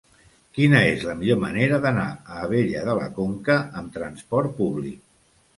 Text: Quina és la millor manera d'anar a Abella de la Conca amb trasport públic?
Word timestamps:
Quina 0.57 0.79
és 0.93 1.03
la 1.09 1.13
millor 1.19 1.37
manera 1.43 1.79
d'anar 1.83 2.07
a 2.13 2.39
Abella 2.47 2.83
de 2.89 2.97
la 3.01 3.07
Conca 3.21 3.59
amb 3.83 3.95
trasport 3.99 4.57
públic? 4.63 4.99